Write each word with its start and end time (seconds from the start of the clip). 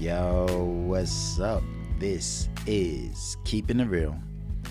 Yo, 0.00 0.46
what's 0.86 1.38
up? 1.40 1.62
This 1.98 2.48
is 2.66 3.36
Keeping 3.44 3.80
It 3.80 3.84
Real 3.88 4.16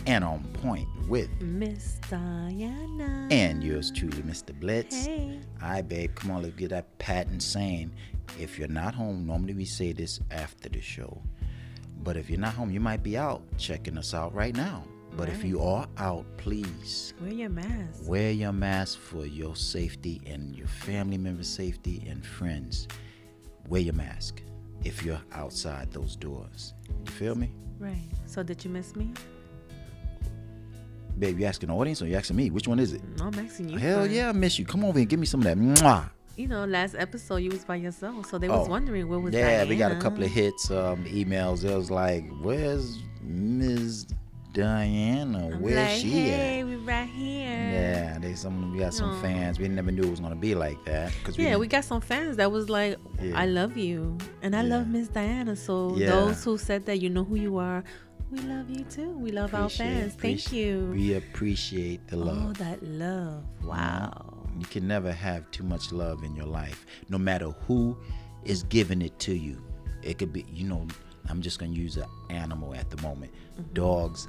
and 0.08 0.24
On 0.24 0.44
Point 0.54 0.88
with 1.08 1.30
Miss 1.40 2.00
Diana. 2.10 3.28
and 3.30 3.64
yours 3.64 3.92
truly, 3.92 4.24
Mr. 4.24 4.60
Blitz. 4.60 5.06
Hey. 5.06 5.40
All 5.62 5.70
right, 5.70 5.88
babe, 5.88 6.16
come 6.16 6.32
on, 6.32 6.42
let's 6.42 6.56
get 6.56 6.70
that 6.72 6.98
patent 6.98 7.44
saying. 7.44 7.92
If 8.40 8.58
you're 8.58 8.68
not 8.68 8.96
home, 8.96 9.28
normally 9.28 9.54
we 9.54 9.66
say 9.66 9.92
this 9.92 10.20
after 10.32 10.68
the 10.68 10.82
show. 10.82 11.22
But 12.02 12.18
if 12.18 12.28
you're 12.28 12.40
not 12.40 12.56
home, 12.56 12.72
you 12.72 12.80
might 12.80 13.04
be 13.04 13.16
out 13.16 13.44
checking 13.60 14.00
us 14.00 14.16
out 14.16 14.34
right 14.34 14.56
now. 14.56 14.84
But 15.16 15.30
if 15.30 15.44
you 15.44 15.62
are 15.62 15.88
out, 16.00 16.26
please 16.38 17.14
Wear 17.22 17.34
your 17.34 17.50
mask. 17.50 18.02
wear 18.08 18.32
your 18.32 18.52
mask 18.52 18.98
for 18.98 19.28
your 19.28 19.56
safety 19.56 20.22
and 20.26 20.56
your 20.56 20.68
family 20.68 21.20
members' 21.20 21.50
safety 21.50 22.04
and 22.10 22.26
friends. 22.26 22.88
Wear 23.68 23.82
your 23.82 23.94
mask 23.94 24.42
if 24.84 25.04
you're 25.04 25.22
outside 25.34 25.92
those 25.92 26.16
doors. 26.16 26.74
You 27.06 27.12
feel 27.12 27.36
me? 27.36 27.52
Right. 27.80 28.10
So 28.26 28.44
did 28.44 28.64
you 28.64 28.70
miss 28.72 28.96
me? 28.96 29.12
Babe, 31.18 31.40
you 31.40 31.46
asking 31.46 31.68
the 31.68 31.76
audience 31.76 32.02
or 32.02 32.08
you 32.08 32.16
asking 32.16 32.38
me? 32.38 32.50
Which 32.50 32.68
one 32.68 32.80
is 32.80 32.94
it? 32.94 33.02
No, 33.18 33.26
I'm 33.26 33.40
asking 33.40 33.70
you. 33.70 33.78
Hell 33.78 34.02
first. 34.04 34.12
yeah, 34.12 34.30
I 34.30 34.32
miss 34.32 34.58
you. 34.58 34.66
Come 34.66 34.86
over 34.86 35.00
and 35.00 35.10
give 35.10 35.20
me 35.20 35.26
some 35.26 35.42
of 35.42 35.44
that. 35.46 35.58
Mwah. 35.58 36.10
You 36.38 36.48
know, 36.48 36.64
last 36.64 36.96
episode 36.98 37.38
you 37.38 37.50
was 37.50 37.66
by 37.66 37.76
yourself, 37.76 38.26
so 38.28 38.38
they 38.38 38.48
was 38.48 38.66
Oh, 38.68 38.70
wondering 38.70 39.10
where 39.10 39.20
was 39.20 39.34
Diana? 39.34 39.64
Yeah, 39.64 39.70
we 39.70 39.76
got 39.76 39.92
a 39.92 39.98
couple 40.00 40.24
of 40.24 40.32
hits, 40.32 40.72
um, 40.72 41.04
emails. 41.04 41.66
It 41.66 41.76
was 41.76 41.92
like, 41.92 42.24
"Where's 42.42 42.98
Ms. 43.22 44.08
Diana? 44.54 45.58
Where's 45.60 45.76
like, 45.76 46.00
she 46.00 46.10
hey, 46.12 46.62
at?" 46.62 46.66
we 46.66 46.76
right 46.78 47.10
here. 47.10 47.49
Yeah, 47.90 48.20
they 48.20 48.34
some 48.36 48.72
we 48.72 48.80
got 48.80 48.94
some 48.94 49.10
Aw. 49.12 49.22
fans. 49.22 49.60
We 49.60 49.68
never 49.68 49.92
knew 49.92 50.04
it 50.04 50.10
was 50.10 50.20
gonna 50.20 50.36
be 50.36 50.56
like 50.56 50.84
that. 50.86 51.12
Cause 51.24 51.38
Yeah, 51.38 51.58
we 51.58 51.68
got 51.68 51.84
some 51.86 52.02
fans 52.02 52.38
that 52.38 52.52
was 52.52 52.70
like, 52.70 52.98
Yeah. 53.22 53.40
I 53.40 53.46
love 53.46 53.78
you. 53.78 54.18
And 54.42 54.56
I 54.56 54.62
love 54.62 54.88
Miss 54.88 55.08
Diana. 55.08 55.56
So 55.56 55.96
Yeah. 55.96 56.08
those 56.08 56.44
who 56.44 56.58
said 56.58 56.86
that 56.86 57.00
you 57.02 57.10
know 57.10 57.24
who 57.24 57.36
you 57.36 57.58
are, 57.58 57.84
we 58.32 58.40
love 58.42 58.70
you 58.70 58.84
too. 58.86 59.10
We 59.18 59.32
love 59.32 59.54
our 59.56 59.70
fans. 59.70 60.14
Thank 60.14 60.52
you. 60.54 60.92
We 60.94 61.16
appreciate 61.16 62.08
the 62.08 62.16
Oh, 62.18 62.20
love. 62.20 62.58
that 62.60 62.82
love. 62.84 63.44
Wow. 63.64 64.36
You 64.60 64.66
can 64.66 64.88
never 64.88 65.12
have 65.12 65.50
too 65.52 65.64
much 65.64 65.92
love 65.92 66.24
in 66.24 66.36
your 66.36 66.46
life, 66.46 66.86
no 67.10 67.18
matter 67.18 67.50
who 67.68 67.98
is 68.44 68.64
giving 68.64 69.02
it 69.02 69.18
to 69.20 69.34
you. 69.34 69.62
It 70.04 70.18
could 70.18 70.32
be, 70.32 70.46
you 70.52 70.66
know, 70.68 70.86
I'm 71.30 71.42
just 71.42 71.60
gonna 71.60 71.72
use 71.74 71.98
an 71.98 72.06
animal 72.30 72.74
at 72.76 72.90
the 72.90 73.02
moment. 73.02 73.32
Mm-hmm. 73.60 73.74
Dogs 73.74 74.28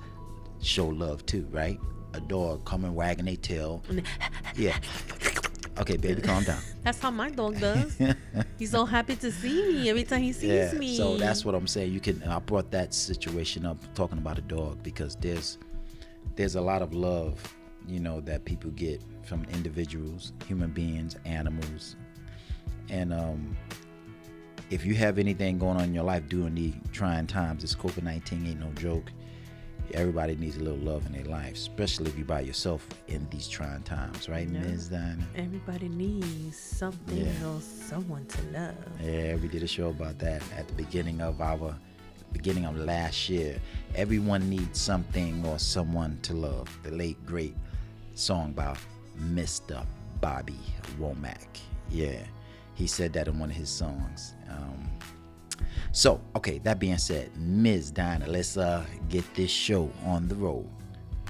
show 0.63 0.87
love 0.89 1.25
too, 1.27 1.47
right? 1.51 1.79
A 2.15 2.21
dog 2.21 2.65
coming 2.65 2.95
wagging 2.95 3.27
their 3.27 3.37
tail. 3.37 3.83
yeah. 4.57 4.77
Okay, 5.79 5.97
baby, 5.97 6.21
calm 6.21 6.45
down. 6.45 6.61
That's 6.83 6.99
how 6.99 7.11
my 7.11 7.31
dog 7.31 7.59
does. 7.61 7.97
He's 8.59 8.71
so 8.71 8.85
happy 8.85 9.17
to 9.17 9.33
see 9.33 9.73
me 9.73 9.89
every 9.89 10.05
time 10.05 10.23
he 10.23 10.33
sees 10.33 10.51
yeah. 10.51 10.79
me. 10.79 10.97
So 10.97 11.17
that's 11.17 11.45
what 11.45 11.55
I'm 11.55 11.67
saying. 11.67 11.93
You 11.93 12.01
can. 12.01 12.23
I 12.25 12.39
brought 12.39 12.71
that 12.71 12.93
situation 12.93 13.65
up 13.65 13.79
talking 13.95 14.19
about 14.19 14.39
a 14.39 14.43
dog 14.43 14.83
because 14.83 15.17
there's 15.17 15.59
there's 16.37 16.57
a 16.57 16.61
lot 16.61 16.83
of 16.83 16.95
love, 16.95 17.57
you 17.87 18.01
know, 18.01 18.21
that 18.23 18.45
people 18.45 18.71
get 18.73 19.03
from 19.23 19.45
individuals, 19.53 20.33
human 20.47 20.71
beings, 20.71 21.17
animals, 21.25 21.97
and 22.89 23.13
um, 23.13 23.57
if 24.71 24.85
you 24.85 24.95
have 24.95 25.19
anything 25.19 25.59
going 25.59 25.77
on 25.77 25.85
in 25.85 25.95
your 25.95 26.05
life 26.05 26.29
during 26.29 26.55
the 26.55 26.73
trying 26.93 27.27
times, 27.27 27.63
this 27.63 27.75
COVID 27.75 28.03
nineteen 28.03 28.47
ain't 28.47 28.61
no 28.61 28.71
joke. 28.73 29.13
Everybody 29.95 30.37
needs 30.37 30.57
a 30.57 30.61
little 30.61 30.79
love 30.79 31.05
in 31.07 31.13
their 31.13 31.25
life, 31.25 31.55
especially 31.55 32.07
if 32.11 32.17
you're 32.17 32.27
by 32.27 32.41
yourself 32.41 32.87
in 33.09 33.27
these 33.31 33.49
trying 33.49 33.83
times, 33.83 34.29
right, 34.29 34.49
Yeah. 34.49 34.61
Ms. 34.61 34.89
Dinah? 34.89 35.27
Everybody 35.37 35.89
needs 35.89 36.57
something 36.57 37.17
Yeah. 37.19 37.47
or 37.49 37.61
someone 37.61 38.25
to 38.27 38.43
love. 38.53 38.75
Yeah, 39.03 39.35
we 39.37 39.49
did 39.49 39.63
a 39.63 39.67
show 39.67 39.89
about 39.91 40.19
that 40.21 40.43
at 40.57 40.69
the 40.69 40.75
beginning 40.75 41.21
of 41.21 41.41
our 41.41 41.75
beginning 42.33 42.65
of 42.65 42.77
last 42.77 43.29
year. 43.29 43.59
Everyone 43.97 44.49
needs 44.49 44.81
something 44.81 45.45
or 45.45 45.59
someone 45.59 46.19
to 46.23 46.35
love. 46.35 46.69
The 46.85 46.93
late 46.93 47.19
great 47.27 47.57
song 48.15 48.53
by 48.53 48.77
Mr. 49.21 49.85
Bobby 50.21 50.59
Womack. 51.01 51.59
Yeah, 51.91 52.23
he 52.75 52.87
said 52.87 53.13
that 53.15 53.27
in 53.27 53.39
one 53.41 53.51
of 53.51 53.57
his 53.57 53.69
songs. 53.69 54.35
Um, 54.49 54.89
so, 55.93 56.21
okay, 56.37 56.59
that 56.61 56.79
being 56.79 56.99
said, 56.99 57.31
Ms. 57.37 57.91
Dinah, 57.91 58.27
let's 58.27 58.57
uh 58.57 58.85
get 59.09 59.25
this 59.35 59.51
show 59.51 59.91
on 60.05 60.29
the 60.29 60.35
road. 60.35 60.69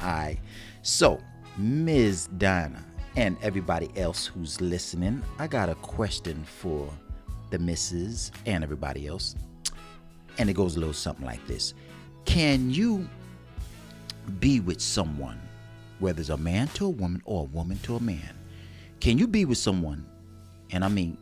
Alright. 0.02 0.40
So, 0.82 1.20
Ms. 1.58 2.28
Dinah 2.38 2.84
and 3.16 3.36
everybody 3.42 3.90
else 3.96 4.26
who's 4.26 4.60
listening, 4.60 5.22
I 5.38 5.46
got 5.46 5.68
a 5.68 5.74
question 5.76 6.44
for 6.44 6.90
the 7.50 7.58
misses 7.58 8.32
and 8.46 8.64
everybody 8.64 9.06
else. 9.06 9.34
And 10.38 10.48
it 10.48 10.54
goes 10.54 10.76
a 10.76 10.78
little 10.78 10.94
something 10.94 11.26
like 11.26 11.44
this. 11.46 11.74
Can 12.24 12.70
you 12.70 13.08
be 14.38 14.60
with 14.60 14.80
someone, 14.80 15.40
whether 15.98 16.20
it's 16.20 16.30
a 16.30 16.36
man 16.36 16.68
to 16.68 16.86
a 16.86 16.90
woman 16.90 17.20
or 17.24 17.42
a 17.42 17.44
woman 17.44 17.78
to 17.80 17.96
a 17.96 18.00
man? 18.00 18.36
Can 19.00 19.18
you 19.18 19.26
be 19.26 19.44
with 19.44 19.58
someone, 19.58 20.06
and 20.70 20.84
I 20.84 20.88
mean 20.88 21.16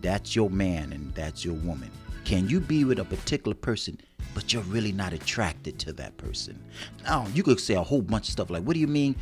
that's 0.00 0.34
your 0.34 0.50
man 0.50 0.92
and 0.92 1.14
that's 1.14 1.44
your 1.44 1.54
woman. 1.54 1.90
Can 2.24 2.48
you 2.48 2.60
be 2.60 2.84
with 2.84 2.98
a 2.98 3.04
particular 3.04 3.54
person, 3.54 3.98
but 4.34 4.52
you're 4.52 4.62
really 4.64 4.92
not 4.92 5.12
attracted 5.12 5.78
to 5.80 5.92
that 5.94 6.16
person? 6.16 6.62
Now, 7.04 7.26
you 7.34 7.42
could 7.42 7.60
say 7.60 7.74
a 7.74 7.82
whole 7.82 8.02
bunch 8.02 8.28
of 8.28 8.32
stuff 8.32 8.50
like, 8.50 8.62
what 8.62 8.74
do 8.74 8.80
you 8.80 8.86
mean? 8.86 9.16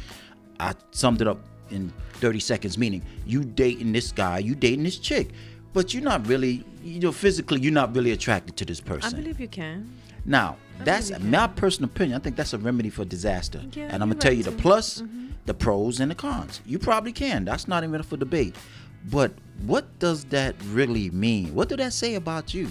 I 0.58 0.74
summed 0.90 1.20
it 1.22 1.28
up 1.28 1.38
in 1.70 1.92
30 2.14 2.40
seconds, 2.40 2.76
meaning 2.76 3.02
you 3.26 3.44
dating 3.44 3.92
this 3.92 4.12
guy, 4.12 4.38
you 4.38 4.54
dating 4.54 4.84
this 4.84 4.98
chick, 4.98 5.30
but 5.72 5.94
you're 5.94 6.02
not 6.02 6.26
really, 6.26 6.64
you 6.82 7.00
know, 7.00 7.12
physically, 7.12 7.60
you're 7.60 7.72
not 7.72 7.94
really 7.94 8.12
attracted 8.12 8.56
to 8.58 8.64
this 8.64 8.80
person. 8.80 9.18
I 9.18 9.22
believe 9.22 9.40
you 9.40 9.48
can. 9.48 9.90
Now, 10.24 10.56
that's 10.84 11.08
believe 11.08 11.24
you 11.24 11.30
my 11.30 11.46
personal 11.46 11.88
opinion. 11.88 12.20
I 12.20 12.22
think 12.22 12.36
that's 12.36 12.52
a 12.52 12.58
remedy 12.58 12.90
for 12.90 13.04
disaster. 13.04 13.62
Yeah, 13.72 13.84
and 13.84 14.02
I'm 14.02 14.10
gonna 14.10 14.20
tell 14.20 14.32
you 14.32 14.42
the 14.42 14.50
too. 14.50 14.56
Mm-hmm. 14.56 14.62
plus, 14.62 15.02
the 15.46 15.54
pros, 15.54 16.00
and 16.00 16.10
the 16.10 16.14
cons. 16.14 16.60
You 16.66 16.78
probably 16.78 17.12
can. 17.12 17.44
That's 17.44 17.66
not 17.66 17.84
even 17.84 18.00
up 18.00 18.06
for 18.06 18.16
debate. 18.16 18.54
But 19.04 19.32
what 19.66 19.98
does 19.98 20.24
that 20.26 20.56
really 20.68 21.10
mean? 21.10 21.54
What 21.54 21.68
do 21.68 21.76
that 21.76 21.92
say 21.92 22.14
about 22.14 22.54
you? 22.54 22.68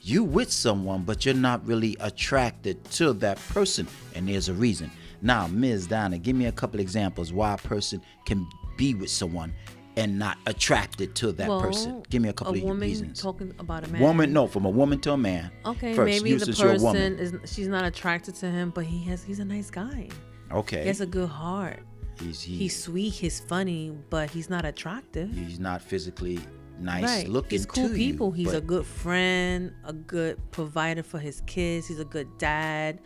You 0.00 0.24
with 0.24 0.50
someone, 0.50 1.02
but 1.02 1.24
you're 1.24 1.34
not 1.34 1.64
really 1.66 1.96
attracted 2.00 2.82
to 2.92 3.12
that 3.14 3.38
person, 3.48 3.86
and 4.14 4.28
there's 4.28 4.48
a 4.48 4.54
reason. 4.54 4.90
Now, 5.20 5.46
Ms. 5.46 5.86
Donna, 5.86 6.18
give 6.18 6.34
me 6.34 6.46
a 6.46 6.52
couple 6.52 6.80
examples 6.80 7.32
why 7.32 7.54
a 7.54 7.58
person 7.58 8.02
can 8.26 8.48
be 8.76 8.94
with 8.94 9.10
someone 9.10 9.54
and 9.96 10.18
not 10.18 10.38
attracted 10.46 11.14
to 11.16 11.32
that 11.32 11.48
well, 11.48 11.60
person. 11.60 12.02
Give 12.10 12.22
me 12.22 12.28
a 12.28 12.32
couple 12.32 12.54
a 12.54 12.58
of 12.58 12.64
woman 12.64 12.88
reasons. 12.88 13.20
talking 13.20 13.54
about 13.58 13.86
a 13.86 13.90
man. 13.90 14.00
Woman, 14.00 14.32
no, 14.32 14.46
from 14.46 14.64
a 14.64 14.70
woman 14.70 14.98
to 15.00 15.12
a 15.12 15.16
man. 15.16 15.50
Okay, 15.66 15.94
First, 15.94 16.22
maybe 16.22 16.36
the 16.36 16.46
person 16.52 17.18
is 17.18 17.34
she's 17.44 17.68
not 17.68 17.84
attracted 17.84 18.34
to 18.36 18.50
him, 18.50 18.70
but 18.70 18.84
he 18.84 19.04
has 19.04 19.22
he's 19.22 19.38
a 19.38 19.44
nice 19.44 19.70
guy. 19.70 20.08
Okay. 20.50 20.82
He 20.82 20.88
has 20.88 21.00
a 21.00 21.06
good 21.06 21.28
heart. 21.28 21.80
He's, 22.20 22.42
he, 22.42 22.56
He's 22.56 22.82
sweet, 22.84 23.10
he's 23.10 23.40
funny, 23.40 23.92
but 24.10 24.30
he's 24.30 24.48
not 24.50 24.64
attractive. 24.64 25.32
he's 25.34 25.60
not 25.60 25.82
physically 25.82 26.38
nice 26.78 27.04
right. 27.04 27.28
looking 27.28 27.50
he's 27.50 27.66
cool 27.66 27.88
people. 27.90 28.28
you, 28.36 28.44
he's 28.46 28.54
a 28.54 28.60
good 28.60 28.84
friend, 28.86 29.72
a 29.84 29.92
good 29.92 30.38
provider 30.50 31.02
for 31.02 31.18
his 31.18 31.40
kids. 31.46 31.86
He's 31.86 32.00
a 32.00 32.04
good 32.04 32.28
dad, 32.38 33.00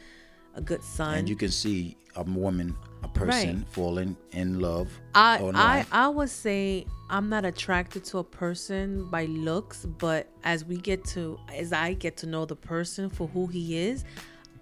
a 0.54 0.60
good 0.60 0.82
son. 0.82 1.18
and 1.18 1.28
you 1.28 1.36
can 1.36 1.50
see 1.50 1.96
a 2.16 2.22
woman 2.22 2.74
a 3.02 3.08
person 3.08 3.56
Right. 3.58 3.68
falling 3.68 4.16
in 4.32 4.58
love 4.60 4.88
I 5.14 5.38
I. 5.54 5.86
I 5.92 6.08
would 6.08 6.30
say 6.30 6.86
I'm 7.10 7.28
not 7.28 7.44
attracted 7.44 8.04
to 8.06 8.18
a 8.18 8.24
person 8.24 9.06
by 9.10 9.26
looks, 9.26 9.84
but 9.84 10.26
as 10.42 10.64
we 10.64 10.78
get 10.78 11.04
to 11.06 11.38
as 11.54 11.72
I 11.74 11.92
get 11.92 12.16
to 12.18 12.26
know 12.26 12.46
the 12.46 12.56
person 12.56 13.10
for 13.10 13.28
who 13.28 13.46
he 13.46 13.76
is, 13.76 14.04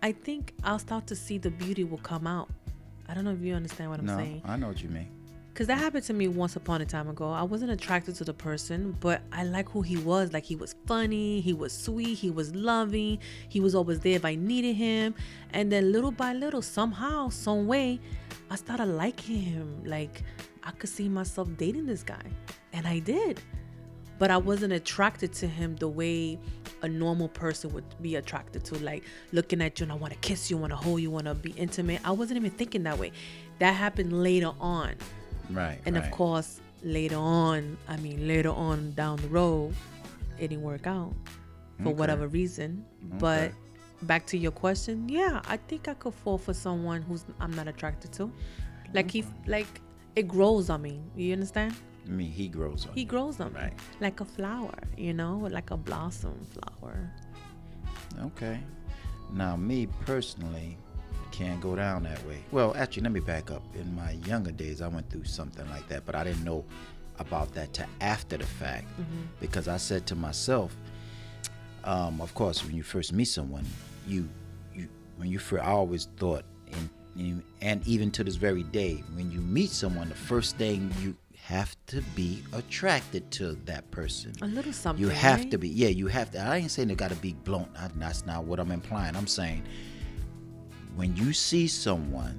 I 0.02 0.10
think 0.12 0.52
I'll 0.64 0.80
start 0.80 1.06
to 1.06 1.14
see 1.16 1.38
the 1.38 1.50
beauty 1.50 1.84
will 1.84 1.98
come 1.98 2.26
out. 2.26 2.48
I 3.08 3.14
don't 3.14 3.24
know 3.24 3.32
if 3.32 3.40
you 3.40 3.54
understand 3.54 3.90
what 3.90 4.00
I'm 4.00 4.06
no 4.06 4.16
saying. 4.16 4.42
i 4.44 4.56
know 4.56 4.68
what 4.68 4.82
you 4.82 4.88
mean 4.88 5.08
Cause 5.54 5.68
that 5.68 5.78
happened 5.78 6.02
to 6.06 6.12
me 6.12 6.26
once 6.26 6.56
upon 6.56 6.80
a 6.80 6.84
time 6.84 7.08
ago. 7.08 7.30
I 7.30 7.44
wasn't 7.44 7.70
attracted 7.70 8.16
to 8.16 8.24
the 8.24 8.34
person, 8.34 8.96
but 8.98 9.22
I 9.30 9.44
like 9.44 9.68
who 9.68 9.82
he 9.82 9.96
was. 9.96 10.32
Like 10.32 10.42
he 10.42 10.56
was 10.56 10.74
funny, 10.84 11.40
he 11.40 11.52
was 11.52 11.72
sweet, 11.72 12.16
he 12.16 12.28
was 12.28 12.52
loving, 12.56 13.20
he 13.48 13.60
was 13.60 13.72
always 13.72 14.00
there 14.00 14.16
if 14.16 14.24
I 14.24 14.34
needed 14.34 14.74
him. 14.74 15.14
And 15.52 15.70
then 15.70 15.92
little 15.92 16.10
by 16.10 16.32
little, 16.32 16.60
somehow, 16.60 17.28
some 17.28 17.68
way, 17.68 18.00
I 18.50 18.56
started 18.56 18.86
liking 18.86 19.42
him. 19.42 19.84
Like 19.84 20.24
I 20.64 20.72
could 20.72 20.90
see 20.90 21.08
myself 21.08 21.48
dating 21.56 21.86
this 21.86 22.02
guy. 22.02 22.32
And 22.72 22.84
I 22.84 22.98
did. 22.98 23.40
But 24.18 24.32
I 24.32 24.38
wasn't 24.38 24.72
attracted 24.72 25.32
to 25.34 25.46
him 25.46 25.76
the 25.76 25.88
way 25.88 26.40
a 26.84 26.88
normal 26.88 27.28
person 27.28 27.72
would 27.72 27.84
be 28.02 28.16
attracted 28.16 28.64
to. 28.66 28.78
Like 28.78 29.02
looking 29.32 29.60
at 29.62 29.80
you 29.80 29.84
and 29.84 29.92
I 29.92 29.96
want 29.96 30.12
to 30.12 30.18
kiss 30.20 30.50
you, 30.50 30.56
want 30.56 30.72
to 30.72 30.76
hold 30.76 31.00
you, 31.00 31.10
want 31.10 31.26
to 31.26 31.34
be 31.34 31.50
intimate. 31.52 32.00
I 32.04 32.12
wasn't 32.12 32.36
even 32.38 32.50
thinking 32.50 32.82
that 32.84 32.98
way. 32.98 33.10
That 33.58 33.72
happened 33.72 34.12
later 34.22 34.52
on. 34.60 34.94
right 35.50 35.78
And 35.86 35.96
right. 35.96 36.04
of 36.04 36.10
course, 36.10 36.60
later 36.82 37.16
on, 37.16 37.76
I 37.88 37.96
mean, 37.96 38.28
later 38.28 38.50
on 38.50 38.92
down 38.92 39.16
the 39.16 39.28
road, 39.28 39.74
it 40.38 40.48
didn't 40.48 40.62
work 40.62 40.86
out 40.86 41.12
for 41.82 41.88
Okay. 41.88 41.98
whatever 41.98 42.28
reason. 42.28 42.84
But 43.18 43.52
back 44.02 44.26
to 44.26 44.36
your 44.38 44.52
question, 44.52 45.08
yeah, 45.08 45.40
I 45.46 45.56
think 45.56 45.88
I 45.88 45.94
could 45.94 46.14
fall 46.14 46.38
for 46.38 46.52
someone 46.54 47.00
who's 47.02 47.24
I'm 47.40 47.52
not 47.52 47.66
attracted 47.68 48.12
to. 48.14 48.30
Like 48.92 49.10
he, 49.10 49.24
like 49.46 49.80
it 50.14 50.28
grows 50.28 50.70
on 50.70 50.82
me. 50.82 51.00
You 51.16 51.32
understand? 51.32 51.74
I 52.06 52.10
mean, 52.10 52.30
he 52.30 52.48
grows 52.48 52.86
on. 52.86 52.94
He 52.94 53.04
grows 53.04 53.40
on 53.40 53.52
Right. 53.54 53.72
like 54.00 54.20
a 54.20 54.24
flower, 54.24 54.74
you 54.96 55.12
know, 55.14 55.38
like 55.50 55.70
a 55.70 55.76
blossom 55.76 56.34
flower. 56.52 57.10
Okay. 58.22 58.60
Now, 59.32 59.56
me 59.56 59.88
personally 60.04 60.76
can't 61.32 61.60
go 61.60 61.74
down 61.74 62.04
that 62.04 62.24
way. 62.26 62.38
Well, 62.52 62.74
actually, 62.76 63.04
let 63.04 63.12
me 63.12 63.20
back 63.20 63.50
up. 63.50 63.62
In 63.74 63.94
my 63.96 64.12
younger 64.26 64.52
days, 64.52 64.80
I 64.80 64.88
went 64.88 65.10
through 65.10 65.24
something 65.24 65.68
like 65.70 65.88
that, 65.88 66.04
but 66.06 66.14
I 66.14 66.24
didn't 66.24 66.44
know 66.44 66.64
about 67.18 67.52
that 67.54 67.72
to 67.74 67.86
after 68.00 68.36
the 68.36 68.46
fact 68.46 68.86
because 69.40 69.66
I 69.68 69.76
said 69.78 70.06
to 70.08 70.14
myself, 70.14 70.76
um, 71.84 72.20
of 72.20 72.34
course, 72.34 72.64
when 72.64 72.74
you 72.74 72.82
first 72.82 73.12
meet 73.12 73.26
someone, 73.26 73.64
you, 74.06 74.28
you 74.74 74.88
when 75.16 75.28
you 75.28 75.38
first, 75.38 75.64
I 75.64 75.70
always 75.70 76.06
thought, 76.16 76.44
and 77.16 77.42
and 77.60 77.86
even 77.86 78.10
to 78.12 78.24
this 78.24 78.36
very 78.36 78.62
day, 78.64 79.02
when 79.14 79.30
you 79.30 79.40
meet 79.40 79.70
someone, 79.70 80.08
the 80.08 80.14
first 80.14 80.56
thing 80.56 80.92
you 81.00 81.16
have 81.44 81.76
to 81.88 82.00
be 82.16 82.42
attracted 82.54 83.30
to 83.30 83.52
that 83.66 83.90
person. 83.90 84.32
A 84.40 84.46
little 84.46 84.72
something. 84.72 85.04
You 85.04 85.10
have 85.10 85.40
right? 85.40 85.50
to 85.50 85.58
be. 85.58 85.68
Yeah, 85.68 85.88
you 85.88 86.06
have 86.06 86.30
to. 86.30 86.38
I 86.40 86.56
ain't 86.56 86.70
saying 86.70 86.88
they 86.88 86.94
got 86.94 87.10
to 87.10 87.16
be 87.16 87.34
blown. 87.34 87.68
I- 87.78 87.90
That's 87.96 88.24
not 88.24 88.44
what 88.44 88.58
I'm 88.58 88.70
implying. 88.70 89.14
I'm 89.14 89.26
saying 89.26 89.62
when 90.96 91.14
you 91.16 91.32
see 91.34 91.66
someone, 91.66 92.38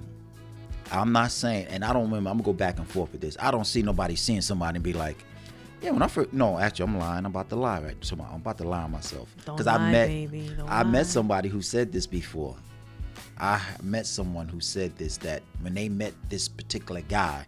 I'm 0.92 1.12
not 1.12 1.31
saying, 1.31 1.68
and 1.68 1.84
I 1.86 1.94
don't 1.94 2.04
remember. 2.06 2.30
I'm 2.31 2.38
gonna 2.38 2.46
go 2.46 2.54
back 2.54 2.80
and 2.80 2.88
forth 2.88 3.12
with 3.12 3.22
this. 3.22 3.38
I 3.40 3.52
don't 3.52 3.66
see 3.66 3.81
nobody 3.84 4.16
seeing 4.16 4.42
somebody 4.42 4.78
and 4.78 4.84
be 4.84 4.94
like, 4.94 5.24
"Yeah." 5.81 5.92
When 5.92 6.01
I 6.01 6.08
first, 6.08 6.34
no, 6.34 6.58
actually, 6.58 6.86
I'm 6.86 6.98
lying. 6.98 7.25
I'm 7.25 7.31
about 7.31 7.50
to 7.50 7.56
lie. 7.56 7.81
Right, 7.81 7.98
so 8.01 8.16
I'm 8.16 8.38
about 8.38 8.58
to 8.60 8.63
lie 8.68 8.84
on 8.84 8.92
myself 8.92 9.34
Don't 9.46 9.68
I 9.68 9.78
lie, 9.78 9.92
met, 9.92 10.08
baby. 10.08 10.51
I 10.68 10.81
lie. 10.81 10.90
met 10.90 11.06
somebody 11.08 11.50
who 11.50 11.62
said 11.62 11.92
this 11.92 12.08
before. 12.08 12.56
I 13.38 13.62
met 13.84 14.08
someone 14.08 14.48
who 14.48 14.62
said 14.62 14.96
this 14.98 15.18
that 15.18 15.44
when 15.62 15.74
they 15.75 15.90
met 15.90 16.13
this 16.30 16.48
particular 16.48 17.01
guy, 17.01 17.46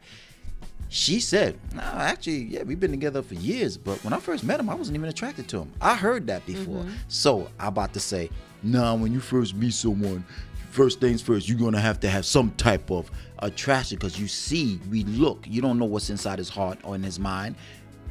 she 0.90 1.20
said, 1.20 1.60
"No, 1.74 1.82
actually, 1.82 2.44
yeah, 2.44 2.64
we've 2.64 2.80
been 2.80 2.92
together 2.92 3.22
for 3.22 3.36
years, 3.36 3.78
but 3.78 4.02
when 4.04 4.14
I 4.14 4.20
first 4.20 4.44
met 4.44 4.60
him, 4.60 4.70
I 4.70 4.76
wasn't 4.76 4.96
even 4.96 5.10
attracted 5.10 5.48
to 5.50 5.60
him. 5.60 5.74
I 5.82 5.96
heard 5.96 6.28
that 6.28 6.46
before. 6.46 6.84
Mm-hmm. 6.84 6.94
So 7.08 7.50
I'm 7.60 7.68
about 7.70 7.94
to 7.94 8.00
say, 8.00 8.30
nah, 8.64 8.96
when 8.96 9.12
you 9.12 9.20
first 9.20 9.56
meet 9.56 9.74
someone, 9.74 10.26
first 10.72 11.00
things 11.00 11.22
first, 11.22 11.50
you're 11.50 11.60
gonna 11.60 11.80
have 11.80 12.00
to 12.02 12.10
have 12.10 12.26
some 12.26 12.52
type 12.52 12.90
of 12.92 13.12
attraction 13.40 13.98
because 13.98 14.20
you 14.20 14.28
see, 14.28 14.80
we 14.90 15.04
look, 15.06 15.46
you 15.48 15.62
don't 15.62 15.78
know 15.78 15.86
what's 15.86 16.10
inside 16.10 16.40
his 16.40 16.50
heart 16.50 16.80
or 16.84 16.96
in 16.96 17.04
his 17.04 17.20
mind. 17.20 17.56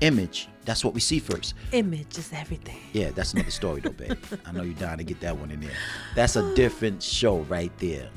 Image, 0.02 0.48
that's 0.66 0.84
what 0.84 0.92
we 0.92 1.00
see 1.00 1.18
first. 1.18 1.54
Image 1.72 2.18
is 2.18 2.30
everything. 2.34 2.76
Yeah, 2.92 3.10
that's 3.12 3.32
another 3.32 3.50
story 3.50 3.80
though, 3.80 3.90
babe. 3.90 4.18
I 4.44 4.52
know 4.52 4.62
you're 4.62 4.74
dying 4.74 4.98
to 4.98 5.04
get 5.04 5.20
that 5.20 5.38
one 5.38 5.50
in 5.50 5.60
there. 5.60 5.70
That's 6.14 6.36
a 6.36 6.54
different 6.56 7.02
show 7.02 7.38
right 7.42 7.72
there. 7.78 8.10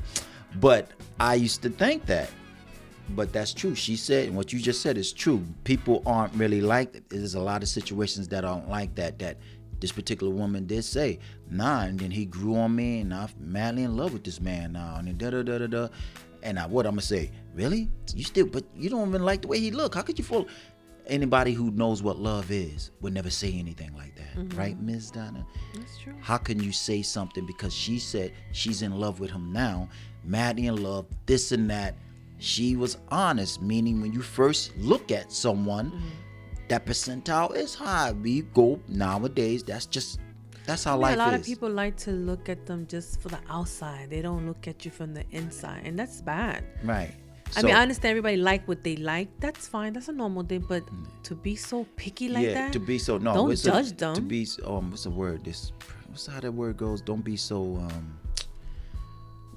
But 0.56 0.90
I 1.18 1.34
used 1.34 1.62
to 1.62 1.70
think 1.70 2.04
that. 2.06 2.28
But 3.14 3.32
that's 3.32 3.52
true. 3.52 3.74
She 3.74 3.96
said, 3.96 4.28
and 4.28 4.36
what 4.36 4.52
you 4.52 4.60
just 4.60 4.82
said 4.82 4.96
is 4.96 5.12
true. 5.12 5.44
People 5.64 6.02
aren't 6.06 6.34
really 6.34 6.60
like 6.60 6.92
that. 6.92 7.08
There's 7.10 7.34
a 7.34 7.40
lot 7.40 7.62
of 7.62 7.68
situations 7.68 8.28
that 8.28 8.44
aren't 8.44 8.68
like 8.68 8.94
that. 8.94 9.18
That 9.18 9.38
this 9.80 9.92
particular 9.92 10.32
woman 10.32 10.66
did 10.66 10.84
say, 10.84 11.18
nah, 11.50 11.82
and 11.82 11.98
then 11.98 12.10
he 12.10 12.24
grew 12.24 12.56
on 12.56 12.74
me, 12.76 13.00
and 13.00 13.12
I'm 13.12 13.28
madly 13.38 13.82
in 13.82 13.96
love 13.96 14.12
with 14.12 14.24
this 14.24 14.40
man 14.40 14.72
now, 14.72 14.96
and 14.96 15.18
da 15.18 15.30
da 15.30 15.42
da 15.42 15.58
da 15.58 15.66
da. 15.66 15.88
And 16.42 16.58
I, 16.58 16.66
what 16.66 16.86
I'm 16.86 16.92
gonna 16.92 17.02
say? 17.02 17.30
Really? 17.54 17.88
You 18.14 18.24
still? 18.24 18.46
But 18.46 18.64
you 18.76 18.88
don't 18.88 19.08
even 19.08 19.24
like 19.24 19.42
the 19.42 19.48
way 19.48 19.58
he 19.58 19.70
look. 19.70 19.94
How 19.94 20.02
could 20.02 20.18
you 20.18 20.24
fall? 20.24 20.46
Anybody 21.06 21.52
who 21.52 21.70
knows 21.72 22.02
what 22.02 22.18
love 22.18 22.50
is 22.52 22.92
would 23.00 23.12
never 23.12 23.30
say 23.30 23.52
anything 23.58 23.94
like 23.96 24.14
that, 24.16 24.36
mm-hmm. 24.36 24.56
right, 24.56 24.80
Ms. 24.80 25.10
Donna? 25.10 25.44
That's 25.74 25.98
true. 25.98 26.14
How 26.20 26.36
can 26.36 26.62
you 26.62 26.70
say 26.70 27.02
something 27.02 27.44
because 27.46 27.74
she 27.74 27.98
said 27.98 28.32
she's 28.52 28.82
in 28.82 28.92
love 28.92 29.18
with 29.18 29.30
him 29.30 29.52
now, 29.52 29.88
madly 30.24 30.66
in 30.66 30.80
love, 30.80 31.06
this 31.26 31.50
and 31.50 31.68
that? 31.70 31.96
She 32.40 32.74
was 32.74 32.96
honest, 33.10 33.60
meaning 33.62 34.00
when 34.00 34.12
you 34.12 34.22
first 34.22 34.76
look 34.78 35.12
at 35.12 35.30
someone, 35.30 35.92
that 36.68 36.86
percentile 36.86 37.54
is 37.54 37.74
high. 37.74 38.12
We 38.12 38.42
go 38.42 38.80
nowadays. 38.88 39.62
That's 39.62 39.86
just 39.86 40.18
that's 40.66 40.84
how 40.84 40.96
Yeah, 40.98 41.02
life 41.02 41.12
is. 41.12 41.16
a 41.16 41.18
lot 41.18 41.34
is. 41.34 41.40
of 41.40 41.46
people 41.46 41.70
like 41.70 41.96
to 41.98 42.12
look 42.12 42.48
at 42.48 42.64
them 42.66 42.86
just 42.88 43.20
for 43.20 43.28
the 43.28 43.38
outside. 43.48 44.08
They 44.10 44.22
don't 44.22 44.46
look 44.46 44.66
at 44.68 44.84
you 44.84 44.90
from 44.90 45.12
the 45.14 45.24
inside, 45.32 45.82
and 45.84 45.98
that's 45.98 46.20
bad. 46.22 46.64
right. 46.82 47.12
I 47.56 47.62
mean, 47.62 47.74
I 47.74 47.82
understand 47.82 48.10
everybody 48.10 48.36
like 48.36 48.66
what 48.68 48.84
they 48.84 48.94
like. 48.94 49.28
That's 49.40 49.66
fine. 49.66 49.92
That's 49.92 50.06
a 50.08 50.12
normal 50.12 50.44
thing. 50.44 50.64
But 50.68 50.84
to 51.24 51.34
be 51.34 51.56
so 51.56 51.84
picky 51.96 52.28
like 52.28 52.44
yeah, 52.44 52.54
that, 52.54 52.72
to 52.74 52.78
be 52.78 52.96
so 52.96 53.18
no. 53.18 53.34
don't 53.34 53.56
judge 53.58 53.96
them. 53.96 54.14
To 54.14 54.20
be 54.22 54.44
so- 54.44 54.76
um, 54.78 54.90
what's 54.90 55.02
the 55.02 55.10
word? 55.10 55.44
This 55.44 55.72
what's 56.08 56.26
how 56.26 56.38
that 56.38 56.52
word 56.52 56.76
goes? 56.76 57.02
Don't 57.02 57.22
be 57.24 57.36
so 57.36 57.76
um. 57.76 58.16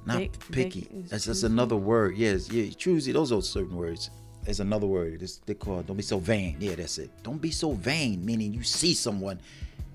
Not 0.06 0.18
Big- 0.18 0.40
picky. 0.52 0.88
that's 1.10 1.26
that's 1.26 1.44
another 1.44 1.76
word. 1.78 2.18
Yes, 2.18 2.52
yeah, 2.52 2.70
choosy. 2.72 3.12
Those 3.12 3.32
are 3.32 3.42
certain 3.42 3.76
words. 3.78 4.10
There's 4.44 4.60
another 4.60 4.88
word. 4.88 5.22
It's 5.22 5.38
they 5.38 5.54
call. 5.54 5.82
Don't 5.84 5.96
be 5.96 6.04
so 6.04 6.18
vain. 6.20 6.58
Yeah, 6.60 6.76
that's 6.76 6.98
it. 6.98 7.10
Don't 7.24 7.42
be 7.42 7.52
so 7.52 7.72
vain. 7.72 8.24
Meaning 8.26 8.54
you 8.54 8.64
see 8.64 8.94
someone. 8.94 9.40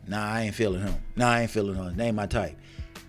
Nah, 0.07 0.25
I 0.33 0.43
ain't 0.43 0.55
feeling 0.55 0.81
him. 0.81 0.95
Nah, 1.17 1.29
I 1.33 1.43
ain't 1.43 1.51
feeling 1.51 1.75
her. 1.77 1.91
Name 1.93 2.15
my 2.15 2.25
type. 2.27 2.57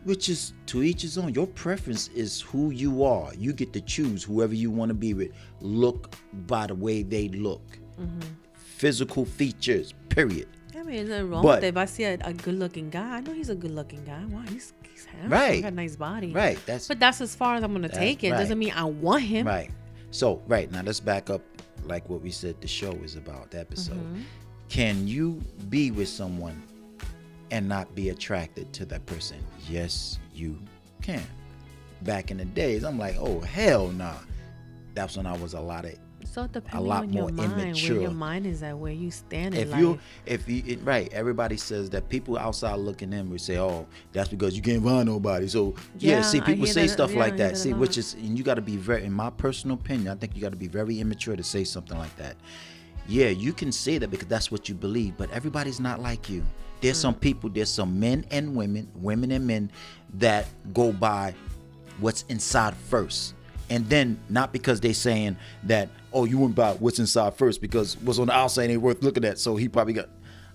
Which 0.04 0.28
is 0.28 0.54
to 0.68 0.84
each 0.84 1.01
his 1.04 1.18
own. 1.18 1.34
Your 1.34 1.48
preference 1.48 2.10
is 2.10 2.42
who 2.42 2.72
you 2.72 3.06
are. 3.06 3.34
You 3.36 3.54
get 3.54 3.72
to 3.74 3.81
choose 3.81 4.22
whoever 4.24 4.54
you 4.54 4.69
want 4.69 4.90
to 4.90 4.94
be 4.94 5.13
with. 5.13 5.31
Look 5.62 6.13
by 6.48 6.68
the 6.68 6.75
way 6.75 7.04
they 7.04 7.30
look. 7.30 7.62
Mm-hmm. 8.00 8.19
Physical 8.54 9.24
features. 9.24 9.94
Period. 10.10 10.48
I 10.75 10.83
mean, 10.83 10.95
there's 10.98 11.10
nothing 11.10 11.30
wrong 11.30 11.44
But- 11.44 11.56
with 11.57 11.63
it. 11.66 11.68
If 11.68 11.77
I 11.77 11.86
see 11.86 12.04
a, 12.04 12.18
a 12.24 12.33
good-looking 12.33 12.89
guy, 12.89 13.18
I 13.18 13.19
know 13.21 13.33
he's 13.33 13.50
a 13.50 13.56
good-looking 13.56 14.06
guy. 14.06 14.24
Wow, 14.30 14.44
he's, 14.50 14.74
he's 14.92 15.06
handsome. 15.06 15.31
Right. 15.31 15.56
He 15.56 15.62
got 15.62 15.74
a 15.74 15.75
nice 15.75 15.95
body. 15.95 16.31
Right. 16.31 16.60
That's 16.66 16.88
But 16.88 17.00
that's 17.00 17.21
as 17.21 17.36
far 17.36 17.56
as 17.56 17.63
I'm 17.63 17.71
gonna 17.74 17.89
take 17.89 18.24
it. 18.24 18.31
right. 18.31 18.38
Doesn't 18.39 18.60
mean 18.60 18.74
I 18.75 18.83
want 18.83 19.24
him. 19.24 19.48
Right. 19.48 19.71
So, 20.12 20.42
right 20.48 20.71
now, 20.71 20.81
let's 20.81 21.00
back 21.00 21.30
up 21.30 21.42
like 21.86 22.07
what 22.10 22.21
we 22.21 22.31
said 22.31 22.60
the 22.62 22.68
show 22.68 22.92
is 23.04 23.16
about, 23.16 23.51
the 23.51 23.60
episode. 23.60 23.95
Mm-hmm. 23.98 24.21
Can 24.69 25.07
you 25.07 25.42
be 25.69 25.89
with 25.92 26.07
someone 26.10 26.62
and 27.51 27.68
not 27.68 27.94
be 27.95 28.10
attracted 28.10 28.72
to 28.74 28.86
that 28.86 29.06
person? 29.07 29.38
Yes, 29.68 30.19
you 30.33 30.60
can. 31.01 31.24
Back 32.04 32.30
in 32.31 32.38
the 32.38 32.45
days, 32.45 32.83
I'm 32.83 32.98
like, 33.00 33.15
oh, 33.19 33.39
hell 33.42 33.88
nah. 33.89 34.13
That's 34.94 35.18
when 35.18 35.25
I 35.25 35.36
was 35.38 35.54
a 35.54 35.60
lot 35.60 35.86
of. 35.86 35.95
So 36.31 36.45
depending 36.47 36.85
lot 36.87 37.03
on 37.03 37.13
your 37.13 37.29
more 37.29 37.47
mind, 37.47 37.73
where 37.81 38.01
your 38.01 38.11
mind 38.11 38.45
is 38.45 38.61
at, 38.61 38.77
where 38.77 38.91
you 38.91 39.09
stand 39.09 39.55
If 39.55 39.71
life. 39.71 39.79
you, 39.79 39.99
if 40.27 40.47
you, 40.47 40.61
it, 40.65 40.79
right, 40.83 41.11
everybody 41.11 41.57
says 41.57 41.89
that 41.89 42.07
people 42.07 42.37
outside 42.37 42.75
looking 42.75 43.11
in 43.13 43.31
would 43.31 43.41
say, 43.41 43.57
oh, 43.57 43.87
that's 44.13 44.29
because 44.29 44.55
you 44.55 44.61
can't 44.61 44.83
find 44.83 45.07
nobody. 45.07 45.47
So, 45.47 45.73
yeah, 45.97 46.17
Yeah, 46.17 46.21
see, 46.21 46.39
people 46.41 46.67
say 46.67 46.83
that- 46.85 46.93
stuff 46.93 47.13
yeah, 47.13 47.19
like 47.19 47.37
that. 47.37 47.53
that 47.53 47.57
See, 47.57 47.73
which 47.73 47.97
is, 47.97 48.13
and 48.13 48.37
you 48.37 48.43
got 48.43 48.55
to 48.55 48.61
be 48.61 48.77
very, 48.77 49.03
in 49.05 49.11
my 49.11 49.31
personal 49.31 49.75
opinion, 49.75 50.09
I 50.09 50.15
think 50.15 50.35
you 50.35 50.41
got 50.41 50.51
to 50.51 50.55
be 50.57 50.67
very 50.67 50.99
immature 50.99 51.35
to 51.35 51.43
say 51.43 51.63
something 51.63 51.97
like 51.97 52.15
that. 52.17 52.35
Yeah, 53.07 53.29
you 53.29 53.51
can 53.51 53.71
say 53.71 53.98
that 53.98 54.12
because 54.12 54.27
that's 54.27 54.51
what 54.51 54.69
you 54.69 54.75
believe, 54.75 55.17
but 55.17 55.31
everybody's 55.31 55.79
not 55.79 56.00
like 56.00 56.29
you. 56.29 56.45
There's 56.81 56.98
some 57.00 57.15
Mm. 57.15 57.21
people, 57.21 57.50
there's 57.50 57.71
some 57.71 58.00
men 58.00 58.24
and 58.29 58.55
women, 58.55 58.88
women 58.95 59.31
and 59.31 59.48
men 59.48 59.71
that 60.19 60.45
go 60.75 60.91
by 60.93 61.33
what's 62.00 62.21
inside 62.29 62.75
first. 62.75 63.33
And 63.69 63.88
then 63.88 64.19
not 64.29 64.51
because 64.51 64.79
they 64.79 64.93
saying 64.93 65.38
that, 65.63 65.89
oh, 66.11 66.25
you 66.25 66.39
went 66.39 66.55
by 66.55 66.73
what's 66.73 66.99
inside 66.99 67.35
first 67.35 67.61
because 67.61 67.97
what's 67.97 68.19
on 68.19 68.27
the 68.27 68.33
outside 68.33 68.69
ain't 68.69 68.81
worth 68.81 69.03
looking 69.03 69.25
at. 69.25 69.38
So 69.38 69.55
he 69.55 69.69
probably 69.69 69.93
got 69.93 70.09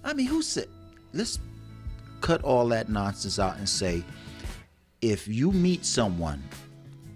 I 0.04 0.12
mean, 0.12 0.26
who 0.26 0.42
said 0.42 0.68
let's 1.12 1.38
cut 2.20 2.42
all 2.42 2.66
that 2.68 2.88
nonsense 2.88 3.38
out 3.38 3.56
and 3.56 3.68
say 3.68 4.04
if 5.00 5.28
you 5.28 5.52
meet 5.52 5.84
someone, 5.84 6.42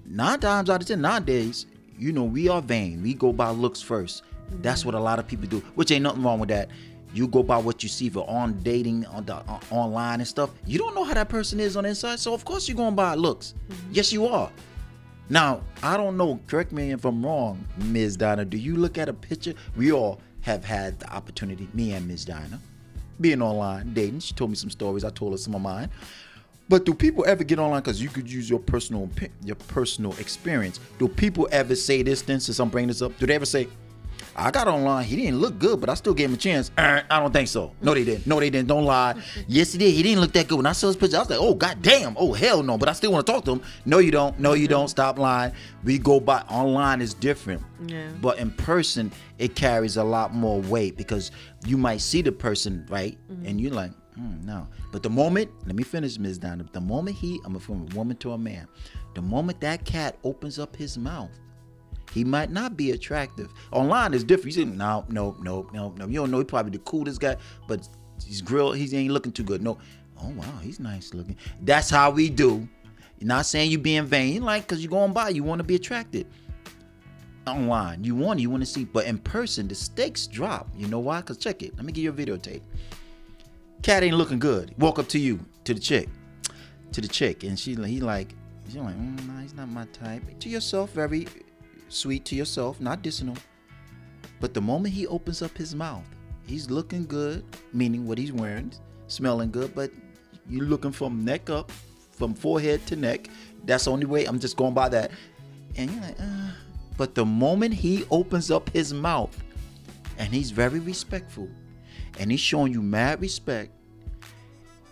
nine 0.07 0.41
times 0.41 0.71
out 0.71 0.81
of 0.81 0.87
ten 0.87 1.01
nowadays, 1.01 1.67
you 1.99 2.13
know, 2.13 2.25
we 2.25 2.49
are 2.49 2.63
vain. 2.63 3.03
We 3.03 3.15
go 3.15 3.33
by 3.33 3.51
looks 3.51 3.83
1st 3.83 4.23
That's 4.61 4.85
what 4.85 4.95
a 4.95 5.01
lot 5.01 5.19
of 5.19 5.27
people 5.27 5.49
do, 5.49 5.61
which 5.75 5.91
ain't 5.91 6.03
nothing 6.03 6.23
wrong 6.23 6.39
with 6.39 6.51
that. 6.51 6.69
You 7.15 7.27
go 7.27 7.43
by 7.43 7.57
what 7.57 7.83
you 7.83 7.89
see 7.89 8.11
for 8.11 8.29
on 8.29 8.61
dating 8.63 9.07
on 9.07 9.25
the 9.25 9.37
on, 9.37 9.61
online 9.71 10.21
and 10.21 10.29
stuff. 10.29 10.51
You 10.67 10.79
don't 10.79 10.95
know 10.95 11.05
how 11.05 11.15
that 11.15 11.29
person 11.29 11.59
is 11.59 11.77
on 11.77 11.85
the 11.85 11.91
inside, 11.91 12.21
so 12.21 12.35
of 12.35 12.45
course 12.45 12.69
you're 12.69 12.77
going 12.77 12.95
by 12.95 13.15
looks. 13.15 13.55
Mm-hmm. 13.71 13.93
Yes, 13.93 14.13
you 14.13 14.27
are. 14.27 14.51
Now, 15.31 15.61
I 15.83 15.97
don't 15.97 16.17
know. 16.17 16.41
Correct 16.47 16.73
me 16.73 16.93
if 16.93 17.05
I'm 17.05 17.25
wrong, 17.25 17.65
Ms. 17.77 18.17
Dinah. 18.17 18.47
Do 18.47 18.57
you 18.57 18.77
look 18.77 18.97
at 18.97 19.09
a 19.09 19.13
picture? 19.13 19.55
We 19.77 19.93
all 19.93 20.21
have 20.41 20.65
had 20.65 20.99
the 21.01 21.13
opportunity, 21.13 21.69
me 21.75 21.93
and 21.93 22.09
Ms. 22.09 22.25
Dinah, 22.25 22.61
being 23.21 23.43
online, 23.43 23.93
dating. 23.93 24.21
She 24.21 24.33
told 24.33 24.51
me 24.51 24.57
some 24.57 24.71
stories. 24.71 25.05
I 25.05 25.11
told 25.11 25.33
her 25.33 25.39
some 25.39 25.55
of 25.55 25.61
mine. 25.61 25.91
But 26.71 26.85
do 26.85 26.95
people 26.95 27.25
ever 27.27 27.45
get 27.45 27.59
online 27.59 27.81
because 27.81 28.03
you 28.03 28.09
could 28.09 28.31
use 28.31 28.49
your 28.49 28.59
personal 28.59 29.09
your 29.43 29.57
personal 29.57 30.13
experience? 30.19 30.81
Do 30.99 31.09
people 31.09 31.49
ever 31.51 31.75
say 31.75 32.03
this? 32.03 32.23
Then, 32.23 32.41
since 32.41 32.59
I'm 32.59 32.69
bringing 32.69 32.89
this 32.89 33.03
up, 33.03 33.17
do 33.19 33.27
they 33.27 33.35
ever 33.35 33.47
say, 33.47 33.69
"I 34.39 34.51
got 34.51 34.69
online. 34.69 35.05
He 35.05 35.17
didn't 35.17 35.41
look 35.41 35.59
good, 35.59 35.81
but 35.81 35.89
I 35.91 35.95
still 35.95 36.15
gave 36.15 36.29
him 36.29 36.35
a 36.35 36.39
chance"? 36.39 36.71
Uh, 36.79 37.03
I 37.11 37.21
don't 37.21 37.33
think 37.33 37.49
so. 37.49 37.73
No, 37.83 37.95
they 37.95 38.05
didn't. 38.05 38.27
No, 38.27 38.39
they 38.41 38.51
didn't. 38.51 38.69
Don't 38.69 38.85
lie. 38.85 39.15
Yes, 39.49 39.73
he 39.73 39.79
did. 39.79 39.93
He 39.95 40.03
didn't 40.03 40.21
look 40.21 40.33
that 40.33 40.47
good. 40.49 40.57
When 40.57 40.67
I 40.67 40.73
saw 40.73 40.87
his 40.89 40.97
picture, 40.97 41.17
I 41.17 41.21
was 41.21 41.31
like, 41.31 41.39
"Oh, 41.41 41.55
god 41.55 41.83
damn. 41.83 42.17
Oh, 42.19 42.33
hell 42.33 42.63
no." 42.63 42.79
But 42.79 42.89
I 42.89 42.93
still 42.93 43.13
want 43.13 43.27
to 43.27 43.33
talk 43.33 43.45
to 43.47 43.53
him. 43.53 43.63
No, 43.85 43.99
you 43.99 44.11
don't. 44.11 44.39
No, 44.39 44.53
you 44.55 44.69
don't. 44.69 44.89
Stop 44.89 45.19
lying. 45.19 45.53
We 45.85 45.99
go 45.99 46.21
by 46.21 46.41
online 46.49 47.01
is 47.01 47.15
different. 47.15 47.63
Yeah. 47.87 48.09
But 48.21 48.39
in 48.39 48.51
person, 48.53 49.13
it 49.39 49.55
carries 49.55 49.97
a 49.97 50.05
lot 50.05 50.35
more 50.35 50.61
weight 50.63 50.97
because 50.97 51.31
you 51.67 51.77
might 51.77 52.01
see 52.01 52.23
the 52.23 52.33
person, 52.33 52.87
right? 52.89 53.17
And 53.45 53.61
you're 53.61 53.73
like, 53.73 53.93
mm, 54.19 54.45
no. 54.45 54.67
But 54.93 55.03
the 55.03 55.11
moment, 55.11 55.51
let 55.67 55.77
me 55.77 55.83
finish, 55.85 56.19
Ms. 56.19 56.39
Donna. 56.39 56.65
The 56.73 56.81
moment 56.81 57.17
he, 57.17 57.41
I'm 57.45 57.59
from 57.59 57.83
a 57.91 57.95
woman 57.97 58.17
to 58.19 58.33
a 58.33 58.39
man, 58.39 58.67
the 59.15 59.23
moment 59.23 59.61
that 59.61 59.85
cat 59.85 60.17
opens 60.25 60.59
up 60.59 60.75
his 60.77 60.99
mouth, 60.99 61.31
he 62.13 62.25
might 62.25 62.51
not 62.51 62.77
be 62.77 62.93
attractive. 62.93 63.53
Online 63.73 64.15
is 64.15 64.25
different. 64.25 64.57
You 64.57 64.65
say, 64.65 64.71
no, 64.71 65.05
no, 65.09 65.37
no, 65.41 65.69
no, 65.73 65.95
no. 65.97 66.07
You 66.07 66.21
don't 66.21 66.31
know. 66.31 66.39
He 66.39 66.45
probably 66.45 66.73
the 66.73 66.79
coolest 66.79 67.21
guy, 67.21 67.37
but 67.67 67.89
he's 68.25 68.41
grilled. 68.41 68.77
He 68.77 68.95
ain't 68.97 69.13
looking 69.13 69.33
too 69.33 69.45
good. 69.45 69.63
No. 69.63 69.79
oh 70.21 70.31
wow, 70.31 70.59
he's 70.63 70.81
nice 70.81 71.15
looking. 71.15 71.37
That's 71.63 71.91
how 71.91 72.11
we 72.11 72.31
do. 72.31 72.69
You're 73.19 73.29
not 73.29 73.47
saying 73.47 73.71
you 73.71 73.79
being 73.79 74.05
vain, 74.05 74.43
like 74.43 74.63
because 74.63 74.83
you're 74.83 74.91
going 74.91 75.13
by, 75.13 75.31
you 75.31 75.43
want 75.43 75.59
to 75.59 75.65
be 75.65 75.75
attracted. 75.75 76.27
Online, 77.47 78.05
you 78.05 78.15
want, 78.15 78.41
you 78.41 78.51
want 78.51 78.63
to 78.63 78.67
see, 78.67 78.85
but 78.85 79.07
in 79.07 79.19
person, 79.19 79.67
the 79.69 79.75
stakes 79.75 80.27
drop. 80.27 80.69
You 80.77 80.87
know 80.87 80.99
why? 80.99 81.23
Cause 81.23 81.39
check 81.39 81.63
it. 81.63 81.75
Let 81.77 81.85
me 81.85 81.93
give 81.93 82.05
you 82.05 82.11
a 82.11 82.13
videotape. 82.13 82.61
Cat 83.83 84.03
ain't 84.03 84.17
looking 84.17 84.39
good. 84.39 84.75
Walk 84.79 84.99
up 84.99 85.09
to 85.09 85.19
you, 85.19 85.41
to 85.65 85.73
the 85.73 85.81
chick, 85.81 86.09
to 86.93 87.01
the 87.01 87.09
chick, 87.09 87.45
and 87.45 87.59
she, 87.59 87.75
he 87.75 88.01
like, 88.01 88.35
she's 88.67 88.77
like, 88.77 88.95
mm, 88.95 89.27
nah, 89.27 89.41
he's 89.41 89.55
not 89.55 89.69
my 89.69 89.87
type. 89.87 90.23
To 90.41 90.49
yourself, 90.49 90.93
very 90.93 91.27
sweet 91.89 92.25
to 92.27 92.37
yourself, 92.37 92.81
not 92.81 93.03
dissing 93.03 93.29
him. 93.29 93.43
But 94.41 94.55
the 94.55 94.61
moment 94.61 94.95
he 94.95 95.07
opens 95.07 95.43
up 95.43 95.57
his 95.57 95.75
mouth, 95.75 96.05
he's 96.47 96.71
looking 96.71 97.07
good, 97.07 97.45
meaning 97.73 98.07
what 98.07 98.19
he's 98.19 98.33
wearing, 98.33 98.73
smelling 99.07 99.51
good, 99.51 99.75
but 99.75 99.91
you're 100.49 100.65
looking 100.65 100.93
from 100.93 101.25
neck 101.25 101.51
up, 101.51 101.71
from 102.13 102.35
forehead 102.35 102.87
to 102.87 102.97
neck. 102.97 103.29
That's 103.65 103.85
the 103.85 103.93
only 103.93 104.07
way. 104.07 104.25
I'm 104.25 104.39
just 104.39 104.57
going 104.57 104.75
by 104.75 104.89
that. 104.91 105.11
And 105.77 105.91
you're 105.91 106.01
like, 106.01 106.21
uh. 106.21 106.51
But 106.97 107.15
the 107.15 107.25
moment 107.25 107.75
he 107.75 108.05
opens 108.11 108.51
up 108.51 108.71
his 108.71 108.93
mouth, 108.93 109.37
and 110.19 110.33
he's 110.33 110.51
very 110.51 110.81
respectful, 110.81 111.49
and 112.19 112.31
he's 112.31 112.41
showing 112.41 112.73
you 112.73 112.83
mad 112.83 113.21
respect, 113.21 113.71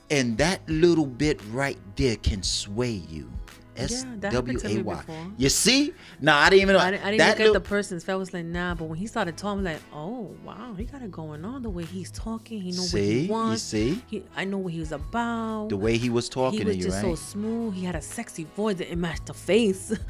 and 0.09 0.38
that 0.38 0.61
little 0.69 1.07
bit 1.07 1.41
right 1.50 1.79
there 1.97 2.15
can 2.17 2.45
sway 2.45 3.03
you. 3.11 3.29
S 3.76 4.04
W 4.21 4.59
me 4.59 4.83
before. 4.83 5.33
You 5.37 5.49
see? 5.49 5.92
Nah, 6.21 6.38
I 6.38 6.50
didn't 6.50 6.62
even 6.62 6.75
know. 6.75 6.80
I 6.80 6.90
didn't, 6.90 7.02
I 7.04 7.11
didn't 7.11 7.18
that 7.18 7.38
look 7.38 7.47
at 7.49 7.52
the 7.52 7.61
person's 7.68 8.04
face. 8.04 8.12
I 8.12 8.16
was 8.16 8.33
like, 8.35 8.45
nah. 8.45 8.75
But 8.75 8.85
when 8.85 8.99
he 8.99 9.06
started 9.06 9.37
talking, 9.37 9.64
like, 9.64 9.80
oh 9.92 10.35
wow, 10.45 10.75
he 10.76 10.85
got 10.85 11.02
it 11.02 11.11
going 11.11 11.45
on. 11.45 11.62
The 11.62 11.71
way 11.71 11.85
he's 11.85 12.11
talking, 12.11 12.61
he 12.61 12.73
know 12.73 12.83
what 12.83 12.92
he 13.00 13.21
You 13.26 13.30
wants. 13.33 13.62
see? 13.62 14.02
He, 14.09 14.25
I 14.37 14.45
know 14.45 14.59
what 14.59 14.73
he 14.73 14.80
was 14.80 14.92
about. 14.92 15.68
the 15.68 15.76
way 15.76 15.97
he 15.97 16.11
was 16.11 16.28
talking 16.28 16.59
he 16.61 16.64
was 16.64 16.75
to 16.75 16.78
you, 16.78 16.85
just 16.85 17.02
right? 17.02 17.11
so 17.11 17.14
smooth. 17.14 17.75
He 17.75 17.85
had 17.85 17.95
a 17.95 18.02
sexy 18.02 18.45
voice 18.56 18.76
that 18.76 18.97
matched 18.97 19.26
the 19.26 19.35
face. 19.35 19.92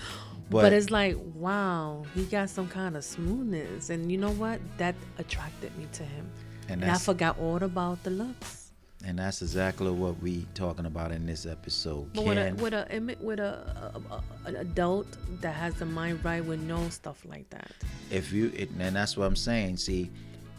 But- 0.48 0.62
but, 0.62 0.72
it's 0.72 0.90
like, 0.90 1.16
wow, 1.34 2.04
he 2.14 2.22
got 2.24 2.48
some 2.48 2.68
kind 2.68 2.96
of 2.96 3.04
smoothness. 3.04 3.90
And 3.90 4.12
you 4.12 4.16
know 4.18 4.30
what? 4.30 4.60
That 4.78 4.94
attracted 5.18 5.76
me 5.76 5.88
to 5.94 6.04
him. 6.04 6.30
And 6.68 6.82
And, 6.84 6.92
I 6.92 6.98
forgot 6.98 7.36
all 7.40 7.60
about 7.64 8.04
the 8.04 8.10
looks. 8.10 8.65
And 9.04 9.18
that's 9.18 9.42
exactly 9.42 9.90
what 9.90 10.20
we 10.22 10.46
talking 10.54 10.86
about 10.86 11.12
in 11.12 11.26
this 11.26 11.46
episode. 11.46 12.12
But 12.14 12.24
with 12.24 12.38
a 12.38 12.44
Can- 12.46 12.56
with 12.56 12.72
a 12.74 13.16
with 13.20 13.38
a, 13.40 13.92
a, 14.10 14.22
an 14.48 14.56
adult 14.56 15.06
that 15.40 15.54
has 15.54 15.74
the 15.74 15.86
mind 15.86 16.24
right 16.24 16.44
would 16.44 16.62
know 16.62 16.88
stuff 16.88 17.22
like 17.26 17.48
that. 17.50 17.70
if 18.10 18.32
you 18.32 18.52
it, 18.56 18.70
and 18.78 18.96
that's 18.96 19.16
what 19.16 19.26
I'm 19.26 19.36
saying. 19.36 19.76
See, 19.76 20.10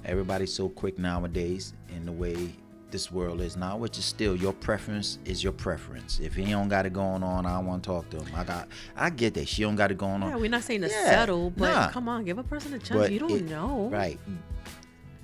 everybody's 0.05 0.53
so 0.53 0.69
quick 0.69 0.97
nowadays 0.99 1.73
in 1.95 2.05
the 2.05 2.11
way 2.11 2.53
this 2.89 3.11
world 3.11 3.41
is 3.41 3.57
now, 3.57 3.75
which 3.75 3.97
is 3.97 4.05
still 4.05 4.33
your 4.33 4.53
preference 4.53 5.19
is 5.25 5.43
your 5.43 5.51
preference. 5.51 6.21
If 6.21 6.35
he 6.35 6.45
don't 6.45 6.69
got 6.69 6.85
it 6.85 6.93
going 6.93 7.21
on, 7.21 7.45
I 7.45 7.57
don't 7.57 7.65
want 7.65 7.83
to 7.83 7.87
talk 7.87 8.09
to 8.11 8.17
him. 8.23 8.33
I 8.33 8.45
got, 8.45 8.69
I 8.95 9.09
get 9.09 9.33
that 9.33 9.45
she 9.49 9.63
don't 9.63 9.75
got 9.75 9.91
it 9.91 9.97
going 9.97 10.23
on. 10.23 10.29
Yeah, 10.29 10.35
we're 10.37 10.49
not 10.49 10.63
saying 10.63 10.81
to 10.83 10.87
Yeah, 10.87 11.03
settle, 11.09 11.49
but 11.49 11.69
nah. 11.73 11.89
come 11.89 12.07
on, 12.07 12.23
give 12.23 12.37
a 12.37 12.43
person 12.43 12.73
a 12.75 12.79
chance. 12.79 12.91
But 12.91 13.11
you 13.11 13.19
don't 13.19 13.31
it- 13.31 13.49
know. 13.49 13.89
Right. 13.91 14.17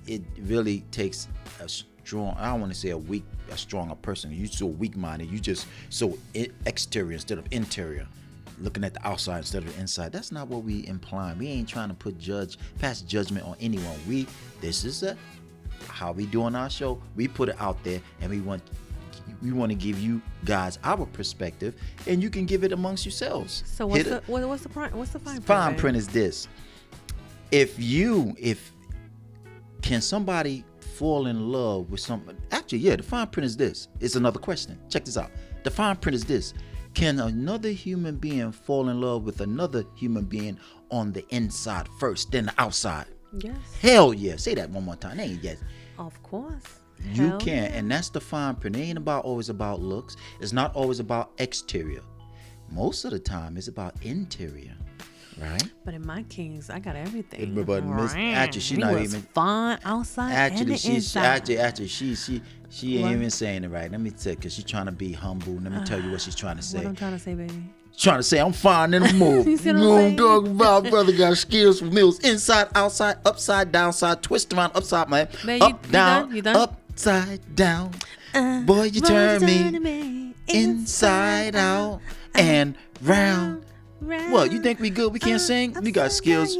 It 0.05 0.23
really 0.41 0.81
takes 0.91 1.29
a 1.61 1.69
strong. 2.03 2.35
I 2.37 2.51
don't 2.51 2.61
want 2.61 2.73
to 2.73 2.79
say 2.79 2.89
a 2.89 2.97
weak, 2.97 3.23
a 3.51 3.57
stronger 3.57 3.95
person. 3.95 4.31
You 4.31 4.47
so 4.47 4.65
weak 4.65 4.95
minded. 4.95 5.29
You 5.29 5.39
just 5.39 5.67
so 5.89 6.17
exterior 6.65 7.13
instead 7.13 7.37
of 7.37 7.45
interior. 7.51 8.07
Looking 8.59 8.83
at 8.83 8.93
the 8.93 9.05
outside 9.07 9.39
instead 9.39 9.63
of 9.63 9.73
the 9.73 9.81
inside. 9.81 10.11
That's 10.11 10.31
not 10.31 10.47
what 10.47 10.63
we 10.63 10.85
implying. 10.87 11.39
We 11.39 11.47
ain't 11.47 11.67
trying 11.67 11.89
to 11.89 11.95
put 11.95 12.19
judge 12.19 12.57
pass 12.79 13.01
judgment 13.01 13.45
on 13.45 13.55
anyone. 13.59 13.97
We 14.07 14.27
this 14.61 14.85
is 14.85 15.03
a 15.03 15.17
how 15.87 16.11
we 16.11 16.25
doing 16.27 16.55
our 16.55 16.69
show. 16.69 17.01
We 17.15 17.27
put 17.27 17.49
it 17.49 17.55
out 17.59 17.83
there, 17.83 17.99
and 18.21 18.29
we 18.29 18.41
want 18.41 18.61
we 19.41 19.51
want 19.51 19.71
to 19.71 19.75
give 19.75 19.99
you 19.99 20.21
guys 20.45 20.77
our 20.83 21.05
perspective, 21.07 21.75
and 22.07 22.21
you 22.21 22.29
can 22.29 22.45
give 22.45 22.63
it 22.63 22.71
amongst 22.71 23.05
yourselves. 23.05 23.63
So 23.65 23.87
what's 23.87 24.03
Hit 24.03 24.25
the 24.25 24.31
what, 24.31 24.47
what's 24.47 24.63
the 24.63 24.69
fine 24.69 24.95
what's 24.95 25.11
the 25.11 25.19
fine 25.19 25.35
print? 25.35 25.45
fine 25.45 25.75
print 25.75 25.97
is 25.97 26.07
this 26.07 26.47
if 27.51 27.79
you 27.79 28.35
if 28.39 28.71
can 29.81 30.01
somebody 30.01 30.63
fall 30.93 31.27
in 31.27 31.51
love 31.51 31.89
with 31.89 31.99
some 31.99 32.23
actually 32.51 32.77
yeah 32.79 32.95
the 32.95 33.03
fine 33.03 33.27
print 33.27 33.45
is 33.45 33.57
this 33.57 33.87
it's 33.99 34.15
another 34.15 34.39
question 34.39 34.79
check 34.89 35.03
this 35.05 35.17
out. 35.17 35.31
The 35.63 35.71
fine 35.71 35.95
print 35.95 36.15
is 36.15 36.25
this 36.25 36.53
can 36.93 37.19
another 37.19 37.69
human 37.69 38.17
being 38.17 38.51
fall 38.51 38.89
in 38.89 39.01
love 39.01 39.23
with 39.23 39.41
another 39.41 39.83
human 39.95 40.25
being 40.25 40.59
on 40.91 41.11
the 41.11 41.25
inside 41.33 41.87
first 41.99 42.31
then 42.31 42.45
the 42.45 42.53
outside? 42.57 43.05
Yes, 43.39 43.55
hell 43.81 44.13
yeah 44.13 44.35
say 44.35 44.53
that 44.55 44.69
one 44.69 44.85
more 44.85 44.95
time 44.95 45.17
That 45.17 45.27
ain't 45.27 45.43
yes. 45.43 45.57
Of 45.97 46.21
course. 46.23 46.79
you 47.13 47.29
Hell 47.29 47.39
can 47.39 47.63
yeah. 47.63 47.77
and 47.77 47.89
that's 47.91 48.09
the 48.09 48.21
fine 48.21 48.55
print 48.55 48.75
it 48.75 48.81
ain't 48.81 48.97
about 48.97 49.25
always 49.25 49.49
about 49.49 49.79
looks 49.81 50.15
it's 50.39 50.53
not 50.53 50.75
always 50.75 50.99
about 50.99 51.31
exterior. 51.39 52.01
Most 52.69 53.05
of 53.05 53.11
the 53.11 53.19
time 53.19 53.57
it's 53.57 53.67
about 53.67 53.95
interior 54.03 54.75
right 55.41 55.63
But 55.85 55.93
in 55.93 56.05
my 56.05 56.23
kings, 56.23 56.69
I 56.69 56.79
got 56.79 56.95
everything. 56.95 57.53
but- 57.55 57.65
but 57.65 57.85
Miss- 57.85 58.13
actually, 58.13 58.61
she 58.61 58.75
he 58.75 58.81
not 58.81 58.93
was 58.93 59.13
even- 59.13 59.27
fine 59.33 59.79
outside 59.85 60.31
and 60.31 60.53
Actually, 60.53 60.65
the 60.71 60.77
she, 60.77 60.95
inside. 60.95 61.25
actually, 61.25 61.57
actually, 61.59 61.87
she, 61.87 62.15
she, 62.15 62.41
she 62.69 62.95
ain't 62.97 63.03
What? 63.03 63.11
even 63.13 63.29
saying 63.29 63.63
it 63.63 63.69
right. 63.69 63.91
Let 63.91 63.99
me 64.01 64.11
tell, 64.11 64.35
cause 64.35 64.53
she's 64.53 64.63
trying 64.65 64.85
to 64.87 64.91
be 64.91 65.11
humble. 65.13 65.53
Let 65.53 65.71
me 65.71 65.83
tell 65.85 66.01
you 66.01 66.11
what 66.11 66.21
she's 66.21 66.35
trying 66.35 66.55
to 66.57 66.61
what 66.61 66.65
say. 66.65 66.85
I'm 66.85 66.95
trying 66.95 67.13
to 67.13 67.19
say, 67.19 67.33
baby. 67.33 67.63
Trying 67.95 68.17
to 68.17 68.23
say 68.23 68.39
I'm 68.39 68.53
fine 68.53 68.93
in 68.95 69.03
the 69.03 69.13
mood. 69.13 69.45
You 69.45 69.51
you 69.51 69.57
what 69.57 69.65
know 69.75 69.89
what 69.89 70.03
I'm 70.05 70.17
talking 70.17 70.51
about, 70.51 70.83
brother? 70.89 71.11
Got 71.11 71.37
skills 71.37 71.77
for 71.79 71.85
meals, 71.85 72.17
inside, 72.21 72.67
outside, 72.73 73.17
upside, 73.23 73.71
downside, 73.71 74.23
twist 74.23 74.51
around, 74.53 74.71
upside, 74.75 75.09
man, 75.09 75.27
Man, 75.45 75.59
you- 75.59 75.63
up, 75.65 75.85
you 75.85 75.91
down, 75.91 76.21
done? 76.27 76.35
You 76.35 76.41
done? 76.41 76.55
upside 76.55 77.55
down. 77.55 77.91
Uh, 78.33 78.61
Boy, 78.61 78.83
you 78.85 79.01
boy, 79.01 79.07
turn 79.09 79.39
turn 79.41 79.83
me 79.83 80.33
inside 80.47 81.55
out 81.55 82.01
and 82.33 82.75
round. 83.03 83.63
What 84.31 84.51
you 84.51 84.61
think 84.61 84.79
we 84.79 84.89
good? 84.89 85.11
We 85.13 85.19
can't 85.19 85.41
sing? 85.41 85.75
We 85.81 85.91
got 85.91 86.11
skills. 86.11 86.57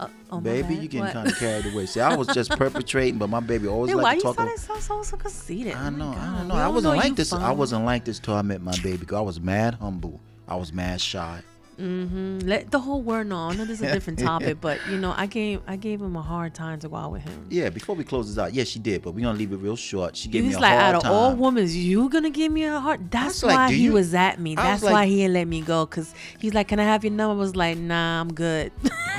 Uh, 0.00 0.08
oh, 0.32 0.36
my 0.36 0.40
Baby, 0.40 0.74
you 0.74 0.88
getting 0.88 1.12
kind 1.12 1.28
of 1.28 1.36
carried 1.38 1.66
away. 1.72 1.86
See, 1.86 2.00
I 2.00 2.16
was 2.16 2.26
just 2.28 2.50
perpetrating, 2.58 3.16
but 3.16 3.28
my 3.28 3.38
baby 3.38 3.68
always 3.68 3.94
why 3.94 4.02
like 4.02 4.16
you 4.16 4.22
to 4.22 4.26
talk. 4.26 4.36
sounding 4.36 4.54
about- 4.54 4.80
so 4.82 4.96
so 4.96 5.02
so 5.04 5.16
conceited? 5.16 5.74
I 5.74 5.86
Oh 5.86 5.90
know, 5.90 6.08
I 6.08 6.36
don't 6.38 6.48
know. 6.48 6.54
We 6.56 6.60
I 6.60 6.68
wasn't 6.68 6.94
know 6.94 6.98
like 6.98 7.08
you 7.10 7.14
this. 7.14 7.32
I 7.32 7.52
wasn't 7.52 7.84
like 7.84 8.04
this 8.04 8.18
till 8.18 8.34
I 8.34 8.42
met 8.42 8.60
my 8.60 8.76
baby. 8.82 9.06
Girl. 9.06 9.18
I 9.18 9.22
was 9.22 9.40
mad 9.40 9.74
humble. 9.74 10.20
I 10.48 10.56
was 10.56 10.72
mad 10.72 11.00
shy. 11.00 11.42
Mm, 11.78 12.46
Let 12.46 12.70
the 12.70 12.78
whole 12.78 13.02
world 13.02 13.26
know. 13.26 13.36
I 13.50 13.54
know 13.54 13.64
this 13.64 13.80
is 13.80 13.88
a 13.88 13.92
different 13.92 14.18
topic, 14.30 14.58
but 14.60 14.78
you 14.88 14.98
know, 14.98 15.12
I 15.16 15.26
gave 15.26 15.60
I 15.66 15.76
gave 15.76 16.00
him 16.00 16.16
a 16.16 16.22
hard 16.22 16.54
time 16.54 16.78
to 16.80 16.88
go 16.88 16.96
out 16.96 17.12
with 17.12 17.22
him. 17.22 17.46
Yeah, 17.50 17.68
before 17.70 17.94
we 17.96 18.04
close 18.04 18.28
this 18.28 18.38
out, 18.42 18.52
yeah, 18.54 18.64
she 18.64 18.78
did, 18.78 19.02
but 19.02 19.12
we're 19.12 19.24
gonna 19.24 19.38
leave 19.38 19.52
it 19.52 19.56
real 19.56 19.76
short. 19.76 20.16
She 20.16 20.28
gave 20.28 20.44
me 20.44 20.54
a 20.54 20.58
like, 20.58 20.72
hard 20.78 20.82
out 20.82 20.94
of 20.96 21.02
time. 21.02 21.12
all 21.12 21.34
women, 21.34 21.66
you 21.68 22.08
gonna 22.08 22.30
give 22.30 22.50
me 22.52 22.64
a 22.64 22.78
heart? 22.80 23.00
That's 23.10 23.42
was 23.42 23.44
like, 23.44 23.56
why 23.56 23.72
he 23.72 23.84
you- 23.84 23.92
was 23.92 24.14
at 24.14 24.38
me. 24.40 24.52
I 24.56 24.62
That's 24.62 24.82
like- 24.82 24.92
why 24.92 25.06
he 25.06 25.16
didn't 25.16 25.34
let 25.34 25.48
me 25.48 25.60
go. 25.62 25.84
Cause 25.86 26.14
he's 26.38 26.54
like, 26.54 26.68
can 26.68 26.78
I 26.80 26.84
have 26.84 27.04
your 27.04 27.12
number? 27.12 27.34
I 27.34 27.38
was 27.38 27.56
like, 27.56 27.76
nah, 27.78 28.20
I'm 28.20 28.32
good. 28.32 28.70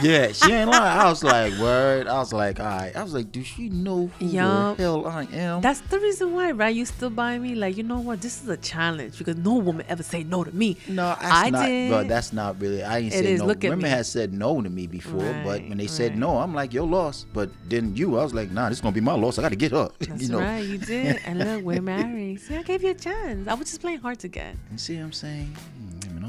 yeah, 0.02 0.32
she 0.32 0.52
ain't 0.52 0.70
lying. 0.70 1.00
I 1.00 1.06
was 1.10 1.24
like, 1.24 1.54
word. 1.60 2.08
I 2.08 2.18
was 2.20 2.32
like, 2.34 2.60
all 2.60 2.66
right. 2.66 2.96
I 2.96 3.04
was 3.04 3.14
like, 3.14 3.32
does 3.32 3.48
she 3.48 3.70
know 3.70 4.08
who 4.20 4.28
the 4.28 4.38
hell 4.78 5.06
I 5.08 5.24
am? 5.34 5.62
That's 5.62 5.82
the 5.82 6.00
reason 6.00 6.34
why, 6.34 6.52
right? 6.52 6.76
You 6.76 6.86
still 6.86 7.10
buy 7.10 7.38
me? 7.38 7.56
Like, 7.56 7.78
you 7.78 7.84
know 7.84 8.00
what? 8.00 8.22
This 8.22 8.42
is 8.42 8.48
a 8.50 8.58
challenge 8.58 9.18
because 9.18 9.38
no 9.38 9.56
woman 9.56 9.86
ever 9.90 10.04
say 10.04 10.24
no 10.24 10.44
to 10.44 10.52
me. 10.56 10.78
no, 10.88 11.16
I 11.20 11.50
not. 11.50 11.66
did. 11.66 11.90
But 11.92 12.08
that's 12.08 12.32
not 12.34 12.45
really. 12.52 12.84
I 12.84 13.00
ain't 13.00 13.14
said 13.14 13.40
no. 13.40 13.46
Women 13.46 13.80
me. 13.80 13.90
has 13.90 14.08
said 14.08 14.34
no 14.34 14.62
to 14.62 14.70
me 14.70 14.88
before, 14.88 15.42
but 15.44 15.62
when 15.68 15.78
they 15.78 15.88
said 15.88 16.12
right. 16.12 16.20
no, 16.20 16.38
I'm 16.38 16.54
like, 16.54 16.74
your 16.74 16.88
loss. 16.88 17.26
But 17.34 17.50
then 17.68 17.96
you, 17.96 18.18
I 18.18 18.24
was 18.24 18.34
like, 18.34 18.52
nah, 18.52 18.70
this 18.70 18.78
is 18.78 18.82
gonna 18.82 18.94
be 18.94 19.02
my 19.02 19.14
loss. 19.14 19.40
I 19.40 19.42
got 19.42 19.50
to 19.50 19.56
get 19.56 19.74
up. 19.74 19.98
That's 20.00 20.24
you 20.24 20.30
know. 20.30 20.40
right, 20.40 20.66
you 20.66 20.78
did. 20.78 21.22
And 21.26 21.40
look, 21.40 21.64
we're 21.64 21.82
married. 21.82 22.42
See, 22.42 22.56
I 22.56 22.64
gave 22.64 22.84
you 22.84 22.92
a 22.92 22.94
chance. 22.94 23.48
I 23.48 23.54
was 23.54 23.70
just 23.70 23.82
playing 23.82 24.00
hard 24.00 24.20
to 24.20 24.28
get. 24.28 24.56
You 24.72 24.78
see 24.78 24.98
what 24.98 25.04
I'm 25.04 25.14
saying? 25.14 25.56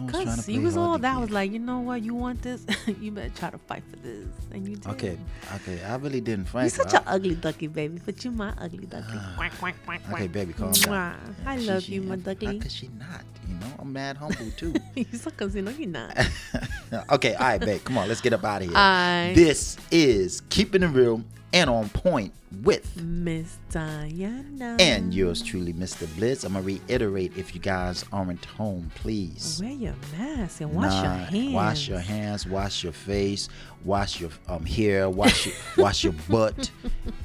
Cause 0.09 0.47
he 0.47 0.59
was 0.59 0.77
all 0.77 0.99
that. 0.99 1.17
I 1.17 1.19
was 1.19 1.31
like, 1.31 1.53
you 1.53 1.59
know 1.59 1.81
what? 1.81 2.03
You 2.03 2.15
want 2.15 2.43
this? 2.43 2.65
you 3.01 3.11
better 3.11 3.31
try 3.35 3.51
to 3.51 3.59
fight 3.59 3.83
for 3.91 3.97
this, 3.97 4.27
and 4.53 4.69
you 4.69 4.77
did. 4.77 4.87
Okay, 4.93 5.19
okay. 5.57 5.83
I 5.85 5.97
really 5.97 6.21
didn't 6.21 6.47
fight. 6.47 6.63
You're 6.63 6.71
such 6.71 6.95
an 6.95 7.03
ugly 7.07 7.35
ducky, 7.35 7.67
baby. 7.67 8.01
But 8.05 8.25
you 8.25 8.31
my 8.31 8.53
ugly 8.59 8.87
ducky. 8.87 9.07
Ah, 9.13 9.35
quack, 9.37 9.53
quack, 9.59 9.77
quack, 9.85 10.01
Okay, 10.13 10.27
baby, 10.27 10.53
calm 10.53 10.73
down. 10.73 11.37
I 11.45 11.57
love 11.59 11.83
she- 11.83 11.95
you, 11.95 12.03
my 12.03 12.17
ducky. 12.17 12.47
How 12.47 12.53
could 12.59 12.73
she 12.73 12.89
not? 12.99 13.23
You 13.49 13.55
know, 13.55 13.67
I'm 13.79 13.93
mad 13.93 14.17
humble 14.17 14.51
too. 14.57 14.75
you 14.95 15.05
so 15.13 15.31
conceited. 15.31 15.65
No, 15.67 15.71
you're 15.71 15.89
not. 15.89 16.19
okay, 17.11 17.35
all 17.35 17.47
right, 17.47 17.61
babe. 17.61 17.83
Come 17.85 17.99
on, 17.99 18.09
let's 18.09 18.21
get 18.21 18.33
up 18.33 18.45
out 18.45 18.63
of 18.63 18.69
here. 18.69 18.77
Alright. 18.77 19.35
This 19.35 19.77
is 19.91 20.43
keeping 20.49 20.83
it 20.83 20.89
real 20.89 21.23
and 21.57 21.71
on 21.71 21.89
point 21.89 22.33
with 22.63 23.01
Miss 23.03 23.57
Diana. 23.71 24.77
and 24.79 25.13
yours 25.15 25.43
truly, 25.43 25.73
Mr. 25.73 26.07
Blitz. 26.17 26.45
I'm 26.45 26.53
gonna 26.53 26.65
reiterate 26.65 27.33
if 27.37 27.55
you 27.55 27.61
guys 27.61 28.05
aren't 28.13 28.45
home, 28.45 28.91
please. 28.95 29.59
Wear 29.63 29.73
your 29.73 29.95
mask 30.19 30.61
and 30.61 30.73
wash 30.73 30.93
your 30.93 31.03
Nah, 31.03 31.17
hands. 31.25 31.55
Wash 31.55 31.89
your 31.89 31.99
hands, 31.99 32.47
wash 32.47 32.85
your 32.85 32.93
face, 32.93 33.49
wash 33.85 34.21
your 34.21 34.31
um 34.49 34.65
hair, 34.67 35.09
wash 35.09 35.47
your 35.47 35.55
wash 35.79 36.05
your 36.05 36.13
butt, 36.29 36.71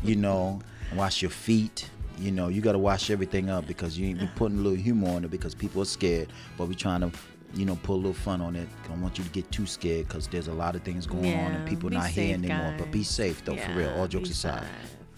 you 0.03 0.15
know, 0.15 0.61
wash 0.95 1.21
your 1.21 1.31
feet. 1.31 1.89
You 2.17 2.31
know, 2.31 2.47
you 2.50 2.61
gotta 2.61 2.79
wash 2.79 3.09
everything 3.09 3.50
up 3.50 3.67
because 3.67 3.97
you 3.97 4.07
ain't 4.09 4.21
we 4.21 4.29
putting 4.35 4.59
a 4.59 4.61
little 4.61 4.77
humor 4.77 5.09
on 5.09 5.25
it 5.25 5.31
because 5.31 5.53
people 5.55 5.81
are 5.81 5.85
scared. 5.85 6.29
But 6.57 6.67
we 6.67 6.75
trying 6.75 7.01
to, 7.01 7.11
you 7.53 7.65
know, 7.65 7.75
put 7.84 7.93
a 7.93 7.96
little 7.96 8.13
fun 8.13 8.41
on 8.41 8.55
it. 8.55 8.67
I 8.84 8.88
don't 8.88 9.01
want 9.01 9.17
you 9.17 9.24
to 9.24 9.29
get 9.31 9.50
too 9.51 9.65
scared 9.65 10.08
because 10.08 10.27
there's 10.27 10.48
a 10.48 10.53
lot 10.53 10.75
of 10.75 10.84
things 10.84 11.05
going 11.05 11.25
yeah, 11.25 11.46
on 11.46 11.51
and 11.53 11.67
people 11.67 11.89
not 11.89 12.05
safe, 12.05 12.15
here 12.15 12.34
anymore. 12.36 12.72
Guys. 12.72 12.79
But 12.79 12.91
be 12.91 13.03
safe 13.03 13.43
though, 13.43 13.53
yeah, 13.53 13.74
for 13.74 13.79
real. 13.79 13.89
All 13.91 14.08
jokes 14.08 14.29
aside. 14.29 14.67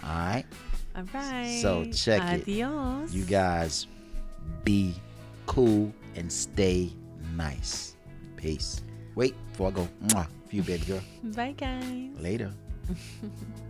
All 0.04 0.10
right. 0.10 0.46
All 0.96 1.04
right. 1.14 1.60
So 1.62 1.86
check 1.92 2.22
Adios. 2.22 3.14
it. 3.14 3.16
You 3.16 3.26
guys 3.26 3.88
be 4.64 4.96
cool 5.46 5.94
and 6.16 6.32
stay 6.32 6.92
nice. 7.36 7.96
Peace. 8.36 8.84
Wait 9.16 9.36
before 9.52 9.70
I 9.70 9.72
go. 9.72 9.88
Mwah, 10.08 10.28
for 10.48 10.56
you, 10.56 10.64
baby 10.64 10.86
girl. 10.86 11.02
Bye, 11.24 11.54
guys. 11.58 12.10
Later. 12.20 12.52